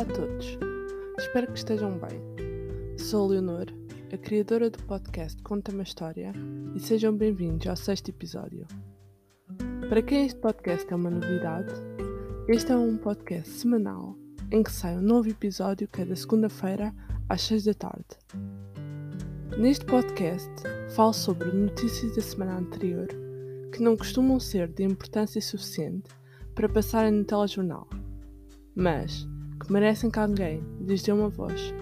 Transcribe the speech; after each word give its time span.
Olá 0.00 0.08
a 0.08 0.14
todos, 0.14 0.58
espero 1.18 1.46
que 1.48 1.58
estejam 1.58 1.98
bem. 1.98 2.22
Sou 2.96 3.26
a 3.26 3.32
Leonor, 3.32 3.66
a 4.10 4.16
criadora 4.16 4.70
do 4.70 4.82
podcast 4.84 5.42
Conta 5.42 5.72
uma 5.72 5.82
História, 5.82 6.32
e 6.74 6.80
sejam 6.80 7.14
bem-vindos 7.14 7.66
ao 7.66 7.76
sexto 7.76 8.08
episódio. 8.08 8.66
Para 9.90 10.00
quem 10.00 10.24
este 10.24 10.40
podcast 10.40 10.90
é 10.90 10.96
uma 10.96 11.10
novidade, 11.10 11.74
este 12.48 12.72
é 12.72 12.76
um 12.78 12.96
podcast 12.96 13.50
semanal 13.50 14.16
em 14.50 14.62
que 14.62 14.72
sai 14.72 14.96
um 14.96 15.02
novo 15.02 15.28
episódio 15.28 15.86
cada 15.92 16.16
segunda-feira 16.16 16.94
às 17.28 17.42
seis 17.42 17.64
da 17.64 17.74
tarde. 17.74 18.06
Neste 19.58 19.84
podcast, 19.84 20.50
falo 20.94 21.12
sobre 21.12 21.52
notícias 21.52 22.16
da 22.16 22.22
semana 22.22 22.56
anterior 22.56 23.06
que 23.70 23.82
não 23.82 23.98
costumam 23.98 24.40
ser 24.40 24.68
de 24.68 24.82
importância 24.82 25.42
suficiente 25.42 26.08
para 26.54 26.70
passarem 26.70 27.12
no 27.12 27.22
telejornal, 27.22 27.86
mas 28.74 29.28
que 29.60 29.72
merecem 29.72 30.10
que 30.10 30.18
alguém 30.18 30.62
lhes 30.80 31.02
dê 31.02 31.12
uma 31.12 31.28
voz. 31.28 31.72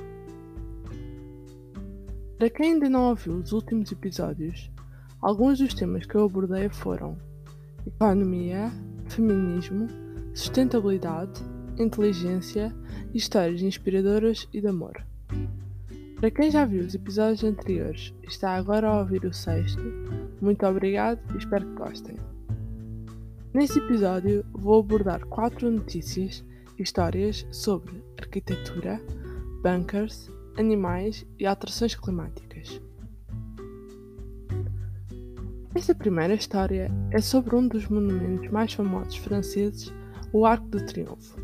Para 2.36 2.50
quem 2.50 2.72
ainda 2.74 2.88
não 2.88 3.08
ouviu 3.08 3.34
os 3.34 3.52
últimos 3.52 3.90
episódios, 3.90 4.70
alguns 5.20 5.58
dos 5.58 5.74
temas 5.74 6.06
que 6.06 6.14
eu 6.14 6.24
abordei 6.24 6.68
foram 6.68 7.16
economia, 7.86 8.70
feminismo, 9.08 9.88
sustentabilidade, 10.34 11.42
inteligência 11.78 12.74
histórias 13.14 13.62
inspiradoras 13.62 14.48
e 14.52 14.60
de 14.60 14.66
amor. 14.66 15.04
Para 16.16 16.30
quem 16.30 16.50
já 16.50 16.64
viu 16.64 16.84
os 16.84 16.94
episódios 16.94 17.44
anteriores 17.44 18.12
e 18.22 18.26
está 18.26 18.54
agora 18.54 18.88
a 18.88 18.98
ouvir 19.00 19.24
o 19.24 19.32
sexto, 19.32 19.82
muito 20.40 20.66
obrigado 20.66 21.20
e 21.34 21.38
espero 21.38 21.66
que 21.66 21.74
gostem. 21.74 22.16
Neste 23.54 23.78
episódio 23.78 24.44
vou 24.52 24.80
abordar 24.80 25.24
quatro 25.26 25.70
notícias 25.70 26.44
histórias 26.78 27.46
sobre 27.50 28.02
arquitetura, 28.18 29.00
bunkers, 29.62 30.30
animais 30.56 31.26
e 31.38 31.46
alterações 31.46 31.94
climáticas. 31.94 32.80
Esta 35.74 35.94
primeira 35.94 36.34
história 36.34 36.90
é 37.10 37.20
sobre 37.20 37.54
um 37.54 37.68
dos 37.68 37.88
monumentos 37.88 38.50
mais 38.50 38.72
famosos 38.72 39.16
franceses, 39.16 39.92
o 40.32 40.44
Arco 40.44 40.66
do 40.68 40.84
Triunfo. 40.84 41.38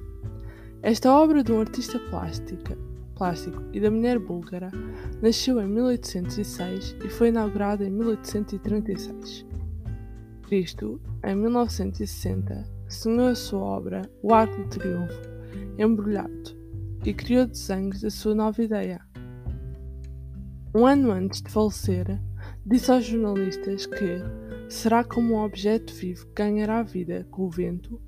Esta 0.83 1.13
obra 1.13 1.43
de 1.43 1.53
um 1.53 1.61
artista 1.61 1.99
plástica, 2.11 2.77
plástico 3.15 3.63
e 3.73 3.81
da 3.81 3.91
mulher 3.91 4.19
búlgara 4.19 4.71
nasceu 5.23 5.61
em 5.61 5.67
1806 5.69 6.97
e 7.05 7.09
foi 7.09 7.29
inaugurada 7.29 7.85
em 7.85 7.91
1836. 7.91 9.47
Cristo, 10.43 11.01
em 11.23 11.35
1960, 11.35 12.65
sonhou 12.95 13.29
a 13.29 13.35
sua 13.35 13.61
obra, 13.61 14.03
O 14.23 14.33
Arco 14.33 14.57
do 14.57 14.69
Triunfo, 14.69 15.21
embrulhado, 15.79 16.57
e 17.05 17.13
criou 17.13 17.47
desenhos 17.47 18.01
da 18.01 18.11
sua 18.11 18.35
nova 18.35 18.63
ideia. 18.63 19.01
Um 20.75 20.87
ano 20.87 21.11
antes 21.13 21.43
de 21.43 21.51
falecer, 21.51 22.21
disse 22.65 22.91
aos 22.91 23.05
jornalistas 23.05 23.87
que 23.87 24.19
será 24.69 25.05
como 25.05 25.35
um 25.35 25.45
objeto 25.45 25.93
vivo 25.95 26.27
que 26.27 26.43
ganhará 26.43 26.83
vida 26.83 27.27
com 27.31 27.43
o 27.43 27.51
vento 27.51 28.01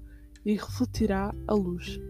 e 0.44 0.54
refletirá 0.54 1.34
a 1.46 1.54
luz. 1.54 2.00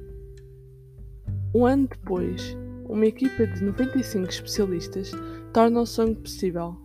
Um 1.54 1.66
ano 1.66 1.88
depois, 1.88 2.56
uma 2.88 3.06
equipa 3.06 3.46
de 3.46 3.64
95 3.64 4.28
especialistas 4.28 5.10
torna 5.52 5.80
o 5.80 5.86
sonho 5.86 6.14
possível. 6.16 6.76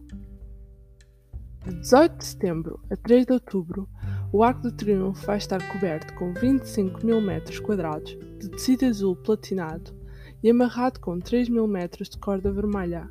De 1.65 1.75
18 1.75 2.17
de 2.17 2.25
setembro 2.25 2.79
a 2.89 2.95
3 2.95 3.25
de 3.25 3.33
outubro, 3.33 3.87
o 4.33 4.43
Arco 4.43 4.61
do 4.61 4.71
Triunfo 4.71 5.25
vai 5.25 5.37
estar 5.37 5.61
coberto 5.73 6.13
com 6.13 6.33
25 6.33 7.05
mil 7.05 7.19
metros 7.19 7.59
quadrados 7.59 8.17
de 8.39 8.49
tecido 8.49 8.85
azul 8.85 9.13
platinado 9.15 9.93
e 10.41 10.49
amarrado 10.49 11.01
com 11.01 11.19
3 11.19 11.49
mil 11.49 11.67
metros 11.67 12.09
de 12.09 12.17
corda 12.17 12.51
vermelha. 12.51 13.09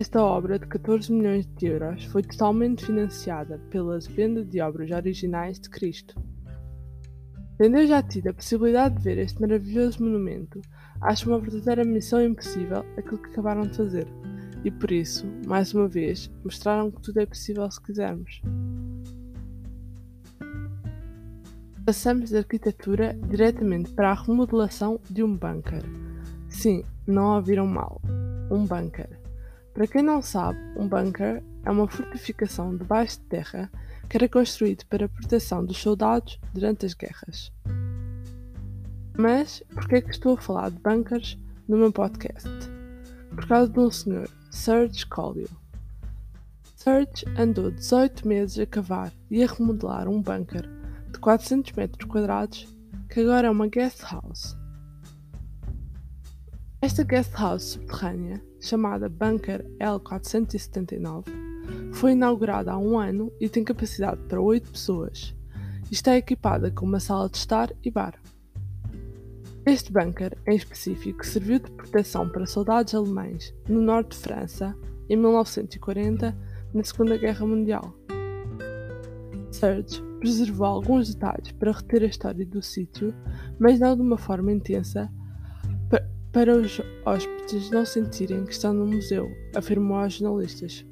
Esta 0.00 0.20
obra 0.20 0.58
de 0.58 0.66
14 0.66 1.12
milhões 1.12 1.46
de 1.46 1.66
euros 1.66 2.04
foi 2.06 2.22
totalmente 2.22 2.84
financiada 2.84 3.58
pela 3.70 3.98
venda 4.00 4.44
de 4.44 4.60
obras 4.60 4.90
originais 4.90 5.60
de 5.60 5.70
Cristo. 5.70 6.20
Tendo 7.56 7.78
eu 7.78 7.86
já 7.86 8.02
tido 8.02 8.28
a 8.28 8.34
possibilidade 8.34 8.96
de 8.96 9.02
ver 9.04 9.18
este 9.18 9.40
maravilhoso 9.40 10.02
monumento, 10.02 10.60
acho 11.00 11.30
uma 11.30 11.38
verdadeira 11.38 11.84
missão 11.84 12.20
impossível 12.20 12.84
aquilo 12.98 13.18
que 13.18 13.30
acabaram 13.30 13.62
de 13.62 13.76
fazer, 13.76 14.08
e 14.64 14.72
por 14.72 14.90
isso, 14.90 15.24
mais 15.46 15.72
uma 15.72 15.86
vez, 15.86 16.28
mostraram 16.42 16.90
que 16.90 17.00
tudo 17.00 17.20
é 17.20 17.26
possível 17.26 17.70
se 17.70 17.80
quisermos. 17.80 18.42
Passamos 21.84 22.30
da 22.30 22.38
arquitetura 22.38 23.14
diretamente 23.28 23.90
para 23.90 24.10
a 24.10 24.14
remodelação 24.14 24.98
de 25.10 25.22
um 25.22 25.36
bunker. 25.36 25.82
Sim, 26.48 26.82
não 27.06 27.36
ouviram 27.36 27.66
mal. 27.66 28.00
Um 28.50 28.64
bunker. 28.64 29.20
Para 29.74 29.86
quem 29.86 30.02
não 30.02 30.22
sabe, 30.22 30.58
um 30.78 30.88
bunker 30.88 31.42
é 31.62 31.70
uma 31.70 31.86
fortificação 31.86 32.74
debaixo 32.74 33.18
de 33.18 33.26
terra 33.26 33.70
que 34.08 34.16
era 34.16 34.26
construído 34.26 34.86
para 34.86 35.04
a 35.04 35.08
proteção 35.10 35.62
dos 35.62 35.76
soldados 35.76 36.40
durante 36.54 36.86
as 36.86 36.94
guerras. 36.94 37.52
Mas 39.14 39.62
por 39.74 39.86
que 39.86 39.96
é 39.96 40.00
que 40.00 40.10
estou 40.10 40.38
a 40.38 40.40
falar 40.40 40.70
de 40.70 40.78
bunkers 40.78 41.38
no 41.68 41.76
meu 41.76 41.92
podcast? 41.92 42.48
Por 43.28 43.46
causa 43.46 43.70
de 43.70 43.78
um 43.78 43.90
senhor, 43.90 44.30
Serge 44.50 45.04
Collio. 45.04 45.50
Serge 46.76 47.26
andou 47.38 47.70
18 47.70 48.26
meses 48.26 48.58
a 48.58 48.64
cavar 48.64 49.12
e 49.30 49.44
a 49.44 49.46
remodelar 49.46 50.08
um 50.08 50.22
bunker 50.22 50.73
400 51.24 51.72
metros 51.72 52.06
quadrados, 52.06 52.68
que 53.08 53.20
agora 53.20 53.46
é 53.46 53.50
uma 53.50 53.66
guest 53.66 54.02
house. 54.02 54.58
Esta 56.82 57.02
guest 57.02 57.32
house 57.32 57.62
subterrânea, 57.62 58.44
chamada 58.60 59.08
Bunker 59.08 59.64
L479, 59.80 61.24
foi 61.94 62.12
inaugurada 62.12 62.72
há 62.72 62.76
um 62.76 62.98
ano 62.98 63.32
e 63.40 63.48
tem 63.48 63.64
capacidade 63.64 64.20
para 64.28 64.38
8 64.38 64.70
pessoas. 64.70 65.34
E 65.90 65.94
está 65.94 66.14
equipada 66.14 66.70
com 66.70 66.84
uma 66.84 67.00
sala 67.00 67.30
de 67.30 67.38
estar 67.38 67.72
e 67.82 67.90
bar. 67.90 68.20
Este 69.64 69.90
bunker, 69.90 70.36
em 70.46 70.56
específico, 70.56 71.24
serviu 71.24 71.58
de 71.58 71.70
proteção 71.70 72.28
para 72.28 72.44
soldados 72.44 72.94
alemães 72.94 73.54
no 73.66 73.80
norte 73.80 74.10
de 74.10 74.18
França 74.18 74.76
em 75.08 75.16
1940, 75.16 76.36
na 76.74 76.84
Segunda 76.84 77.16
Guerra 77.16 77.46
Mundial. 77.46 78.03
Serge 79.54 80.02
preservou 80.18 80.66
alguns 80.66 81.14
detalhes 81.14 81.52
para 81.52 81.72
reter 81.72 82.02
a 82.02 82.06
história 82.06 82.44
do 82.44 82.62
sítio, 82.62 83.14
mas 83.58 83.78
não 83.78 83.94
de 83.94 84.02
uma 84.02 84.18
forma 84.18 84.52
intensa 84.52 85.10
para 86.34 86.52
os 86.52 86.80
hóspedes 87.06 87.70
não 87.70 87.86
sentirem 87.86 88.44
que 88.44 88.50
estão 88.50 88.74
no 88.74 88.84
museu, 88.84 89.30
afirmou 89.54 89.98
aos 89.98 90.14
jornalistas. 90.14 90.84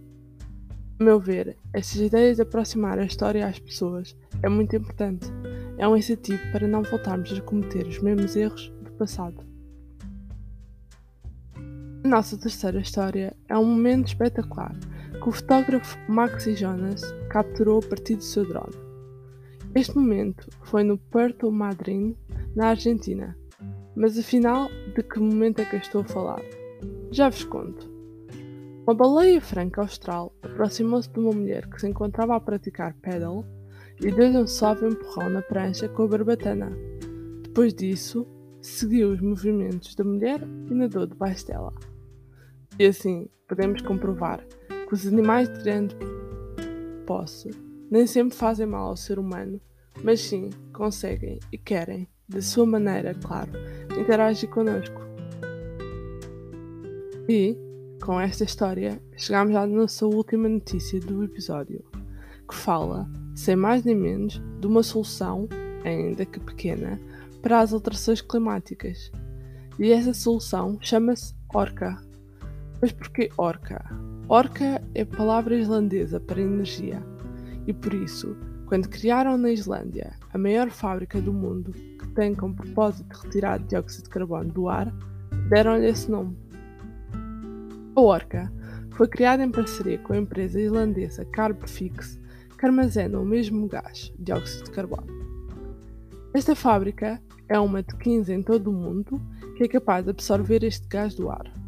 A 1.00 1.03
meu 1.03 1.19
ver, 1.19 1.59
estas 1.73 2.00
ideias 2.00 2.37
de 2.37 2.43
aproximar 2.43 2.97
a 2.97 3.05
história 3.05 3.45
às 3.45 3.59
pessoas 3.59 4.17
é 4.41 4.49
muito 4.49 4.77
importante. 4.77 5.27
É 5.79 5.89
um 5.89 5.97
incentivo 5.97 6.41
para 6.53 6.69
não 6.69 6.84
voltarmos 6.84 7.33
a 7.33 7.41
cometer 7.41 7.84
os 7.89 8.00
mesmos 8.00 8.37
erros 8.37 8.73
do 8.84 8.93
passado. 8.93 9.44
A 12.05 12.09
nossa 12.09 12.39
terceira 12.39 12.81
história 12.81 13.37
é 13.49 13.59
um 13.59 13.65
momento 13.65 14.06
espetacular 14.06 14.77
que 15.22 15.28
o 15.28 15.33
fotógrafo 15.33 15.97
Maxi 16.10 16.56
Jonas 16.56 17.00
capturou 17.31 17.79
a 17.79 17.88
partir 17.88 18.17
do 18.17 18.25
seu 18.25 18.44
drone. 18.44 18.75
Este 19.73 19.96
momento 19.96 20.49
foi 20.64 20.82
no 20.82 20.99
Puerto 20.99 21.50
Madryn, 21.50 22.17
na 22.56 22.70
Argentina. 22.70 23.38
Mas 23.94 24.19
afinal, 24.19 24.69
de 24.96 25.02
que 25.02 25.20
momento 25.20 25.61
é 25.61 25.64
que 25.64 25.76
eu 25.76 25.81
estou 25.81 26.00
a 26.00 26.05
falar? 26.05 26.43
Já 27.12 27.29
vos 27.29 27.44
conto. 27.44 27.88
Uma 28.85 28.94
baleia 28.94 29.41
franca 29.41 29.82
austral 29.82 30.35
aproximou-se 30.43 31.08
de 31.08 31.20
uma 31.20 31.31
mulher 31.31 31.69
que 31.69 31.81
se 31.81 31.87
encontrava 31.87 32.35
a 32.35 32.41
praticar 32.41 32.96
paddle 33.00 33.44
e 34.00 34.11
deu-lhe 34.11 34.38
um 34.38 34.46
suave 34.49 34.88
empurrão 34.88 35.31
na 35.31 35.43
prancha 35.43 35.88
com 35.88 36.02
a 36.02 36.08
barbatana. 36.08 36.73
Depois 37.44 37.73
disso, 37.73 38.26
seguiu 38.61 39.12
os 39.12 39.20
movimentos 39.20 39.94
da 39.94 40.02
mulher 40.02 40.41
e 40.69 40.75
nadou 40.75 41.06
debaixo 41.06 41.46
dela. 41.46 41.73
E 42.76 42.87
assim 42.87 43.29
podemos 43.46 43.82
comprovar 43.82 44.44
que 44.93 44.97
os 44.97 45.06
animais 45.06 45.49
de 45.49 45.65
grande 45.65 45.97
posse 47.06 47.50
nem 47.91 48.06
sempre 48.06 48.37
fazem 48.37 48.67
mal 48.67 48.89
ao 48.89 48.97
ser 48.97 49.19
humano, 49.19 49.59
mas 50.05 50.21
sim 50.21 50.50
conseguem 50.71 51.41
e 51.50 51.56
querem, 51.56 52.06
de 52.29 52.43
sua 52.43 52.67
maneira, 52.67 53.15
claro, 53.15 53.53
interagir 53.99 54.50
connosco. 54.50 55.00
E, 57.27 57.56
com 58.05 58.21
esta 58.21 58.44
história, 58.44 59.00
chegamos 59.17 59.56
à 59.56 59.67
nossa 59.67 60.05
última 60.05 60.47
notícia 60.47 61.00
do 61.00 61.25
episódio, 61.25 61.83
que 62.47 62.55
fala, 62.55 63.09
sem 63.35 63.56
mais 63.56 63.83
nem 63.85 63.94
menos, 63.97 64.43
de 64.61 64.67
uma 64.67 64.83
solução, 64.83 65.49
ainda 65.87 66.27
que 66.27 66.39
pequena, 66.39 67.00
para 67.41 67.61
as 67.61 67.73
alterações 67.73 68.21
climáticas. 68.21 69.11
E 69.79 69.91
essa 69.91 70.12
solução 70.12 70.77
chama-se 70.83 71.35
Orca. 71.55 71.97
Mas 72.79 72.93
porquê 72.93 73.31
Orca? 73.39 74.12
Orca 74.28 74.82
é 74.94 75.04
palavra 75.04 75.56
islandesa 75.56 76.19
para 76.20 76.40
energia 76.40 77.02
e 77.66 77.72
por 77.72 77.92
isso, 77.92 78.36
quando 78.66 78.88
criaram 78.88 79.36
na 79.36 79.50
Islândia 79.50 80.14
a 80.32 80.38
maior 80.38 80.70
fábrica 80.70 81.20
do 81.20 81.32
mundo 81.32 81.72
que 81.72 82.08
tem 82.14 82.34
como 82.34 82.54
propósito 82.54 83.14
retirar 83.24 83.58
dióxido 83.58 84.04
de 84.04 84.10
carbono 84.10 84.50
do 84.50 84.69
ar, 84.69 84.92
deram-lhe 85.48 85.88
esse 85.88 86.10
nome. 86.10 86.36
A 87.94 88.00
Orca 88.00 88.50
foi 88.92 89.08
criada 89.08 89.42
em 89.42 89.50
parceria 89.50 89.98
com 89.98 90.12
a 90.12 90.19
empresa 90.19 90.60
islandesa 90.60 91.24
Carbfix, 91.26 92.19
que 92.58 92.64
armazena 92.64 93.19
o 93.19 93.24
mesmo 93.24 93.66
gás, 93.69 94.12
dióxido 94.19 94.64
de 94.64 94.70
carbono. 94.70 95.06
Esta 96.32 96.54
fábrica 96.54 97.20
é 97.48 97.58
uma 97.58 97.82
de 97.82 97.94
15 97.96 98.32
em 98.32 98.42
todo 98.42 98.70
o 98.70 98.72
mundo 98.72 99.20
que 99.56 99.64
é 99.64 99.69
capaz 99.69 100.04
de 100.04 100.10
absorver 100.10 100.64
este 100.64 100.88
gás 100.88 101.14
do 101.14 101.28
ar. 101.28 101.62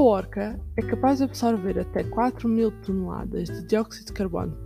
A 0.00 0.02
orca 0.02 0.58
é 0.78 0.80
capaz 0.80 1.18
de 1.18 1.24
absorver 1.24 1.78
até 1.78 2.02
4 2.02 2.48
mil 2.48 2.70
toneladas 2.80 3.48
de 3.48 3.66
dióxido 3.66 4.06
de 4.06 4.12
carbono 4.14 4.56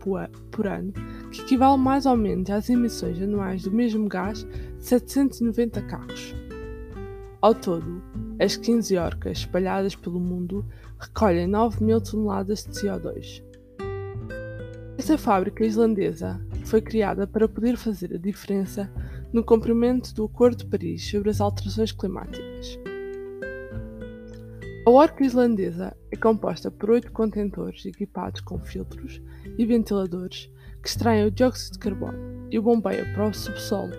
por 0.52 0.68
ano, 0.68 0.92
que 1.32 1.40
equivale 1.40 1.76
mais 1.76 2.06
ou 2.06 2.16
menos 2.16 2.48
às 2.50 2.70
emissões 2.70 3.20
anuais 3.20 3.64
do 3.64 3.72
mesmo 3.72 4.08
gás 4.08 4.44
de 4.78 4.84
790 4.84 5.82
carros. 5.82 6.36
Ao 7.42 7.52
todo, 7.52 8.00
as 8.40 8.56
15 8.56 8.96
orcas 8.96 9.38
espalhadas 9.38 9.96
pelo 9.96 10.20
mundo 10.20 10.64
recolhem 11.00 11.48
9 11.48 11.82
mil 11.82 12.00
toneladas 12.00 12.62
de 12.62 12.70
CO2. 12.70 13.42
Esta 14.96 15.18
fábrica 15.18 15.66
islandesa 15.66 16.40
foi 16.64 16.80
criada 16.80 17.26
para 17.26 17.48
poder 17.48 17.76
fazer 17.76 18.14
a 18.14 18.18
diferença 18.18 18.88
no 19.32 19.42
cumprimento 19.42 20.14
do 20.14 20.26
Acordo 20.26 20.58
de 20.58 20.66
Paris 20.66 21.10
sobre 21.10 21.30
as 21.30 21.40
alterações 21.40 21.90
climáticas. 21.90 22.78
A 24.86 24.90
orca 24.90 25.24
islandesa 25.24 25.96
é 26.10 26.16
composta 26.16 26.70
por 26.70 26.90
oito 26.90 27.10
contentores 27.10 27.86
equipados 27.86 28.42
com 28.42 28.60
filtros 28.60 29.22
e 29.56 29.64
ventiladores 29.64 30.50
que 30.82 30.88
extraem 30.88 31.24
o 31.24 31.30
dióxido 31.30 31.72
de 31.72 31.78
carbono 31.78 32.18
e 32.50 32.58
o 32.58 32.62
bombeiam 32.62 33.10
para 33.14 33.28
o 33.28 33.32
subsolo, 33.32 33.94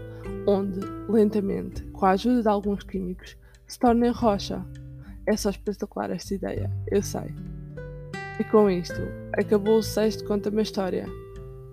onde, 0.46 0.80
lentamente, 1.10 1.84
com 1.86 2.06
a 2.06 2.12
ajuda 2.12 2.44
de 2.44 2.48
alguns 2.48 2.84
químicos, 2.84 3.36
se 3.66 3.80
torna 3.80 4.06
em 4.06 4.12
rocha. 4.12 4.64
É 5.26 5.36
só 5.36 5.50
espetacular 5.50 6.12
esta 6.12 6.36
ideia, 6.36 6.72
eu 6.92 7.02
sei. 7.02 7.34
E 8.40 8.44
com 8.44 8.70
isto, 8.70 9.02
acabou 9.34 9.80
o 9.80 9.84
sexto 9.84 10.24
Conta-me 10.24 10.60
a 10.60 10.62
História. 10.62 11.08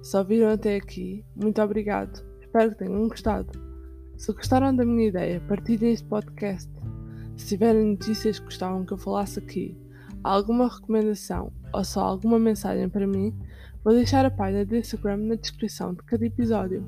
Se 0.03 0.17
ouviram 0.17 0.49
até 0.49 0.77
aqui, 0.77 1.23
muito 1.37 1.61
obrigado. 1.61 2.25
Espero 2.41 2.71
que 2.71 2.79
tenham 2.79 3.09
gostado. 3.09 3.53
Se 4.17 4.33
gostaram 4.33 4.75
da 4.75 4.87
minha 4.87 5.09
ideia, 5.09 5.43
partilhem 5.47 5.93
este 5.93 6.09
podcast. 6.09 6.71
Se 7.37 7.47
tiverem 7.47 7.93
notícias 7.93 8.39
que 8.39 8.45
gostavam 8.45 8.85
que 8.85 8.93
eu 8.93 8.99
falasse 8.99 9.39
aqui, 9.39 9.77
alguma 10.23 10.69
recomendação 10.69 11.53
ou 11.73 11.85
só 11.85 12.01
alguma 12.01 12.39
mensagem 12.39 12.89
para 12.89 13.07
mim, 13.07 13.35
vou 13.83 13.95
deixar 13.95 14.25
a 14.25 14.31
página 14.31 14.65
do 14.65 14.77
Instagram 14.77 15.17
na 15.19 15.35
descrição 15.35 15.95
de 15.95 16.03
cada 16.03 16.25
episódio. 16.25 16.85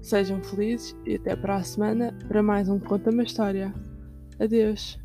Sejam 0.00 0.42
felizes 0.42 0.96
e 1.06 1.14
até 1.14 1.36
para 1.36 1.56
a 1.56 1.62
semana 1.62 2.16
para 2.26 2.42
mais 2.42 2.68
um 2.68 2.78
Conta-me 2.78 3.24
História. 3.24 3.72
Adeus! 4.40 4.98